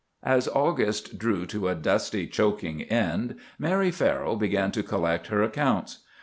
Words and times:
As 0.23 0.47
August 0.47 1.19
drew 1.19 1.45
to 1.45 1.67
a 1.67 1.75
dusty, 1.75 2.25
choking 2.25 2.81
end, 2.81 3.35
Mary 3.59 3.91
Farrell 3.91 4.35
began 4.35 4.71
to 4.71 4.81
collect 4.81 5.27
her 5.27 5.43
accounts. 5.43 5.99